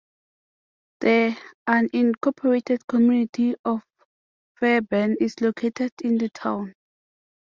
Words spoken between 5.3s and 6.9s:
located in the town.